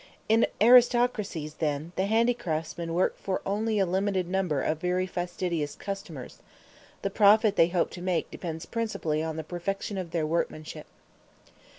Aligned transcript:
In 0.27 0.47
aristocracies, 0.59 1.53
then, 1.59 1.91
the 1.95 2.07
handicraftsmen 2.07 2.95
work 2.95 3.15
for 3.19 3.39
only 3.45 3.77
a 3.77 3.85
limited 3.85 4.27
number 4.27 4.59
of 4.63 4.79
very 4.81 5.05
fastidious 5.05 5.75
customers: 5.75 6.39
the 7.03 7.11
profit 7.11 7.55
they 7.55 7.67
hope 7.67 7.91
to 7.91 8.01
make 8.01 8.31
depends 8.31 8.65
principally 8.65 9.21
on 9.21 9.35
the 9.37 9.43
perfection 9.43 9.99
of 9.99 10.09
their 10.09 10.25
workmanship. 10.25 10.87